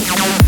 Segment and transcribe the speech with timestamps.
[0.00, 0.39] Bye.